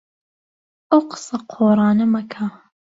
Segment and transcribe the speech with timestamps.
[0.89, 2.45] ئەو قسە قۆڕانە مەکە.